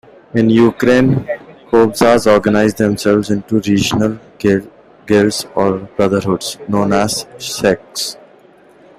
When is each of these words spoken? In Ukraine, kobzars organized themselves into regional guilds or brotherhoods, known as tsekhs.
In 0.33 0.49
Ukraine, 0.49 1.27
kobzars 1.69 2.25
organized 2.25 2.79
themselves 2.79 3.29
into 3.29 3.59
regional 3.59 4.17
guilds 4.39 5.45
or 5.53 5.77
brotherhoods, 5.95 6.57
known 6.67 6.91
as 6.91 7.25
tsekhs. 7.37 8.17